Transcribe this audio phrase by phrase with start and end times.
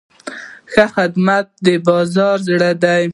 [0.71, 3.03] ښه خدمت د بازار زړه دی.